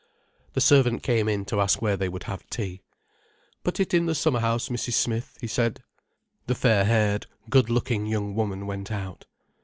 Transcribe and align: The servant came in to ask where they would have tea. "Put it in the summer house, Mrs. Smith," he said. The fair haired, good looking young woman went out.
The 0.53 0.61
servant 0.61 1.03
came 1.03 1.29
in 1.29 1.45
to 1.45 1.61
ask 1.61 1.79
where 1.79 1.95
they 1.95 2.09
would 2.09 2.23
have 2.23 2.49
tea. 2.49 2.81
"Put 3.63 3.79
it 3.79 3.93
in 3.93 4.07
the 4.07 4.15
summer 4.15 4.39
house, 4.39 4.67
Mrs. 4.69 4.93
Smith," 4.93 5.37
he 5.39 5.45
said. 5.45 5.83
The 6.47 6.55
fair 6.55 6.85
haired, 6.85 7.27
good 7.51 7.69
looking 7.69 8.07
young 8.07 8.33
woman 8.33 8.65
went 8.65 8.91
out. 8.91 9.25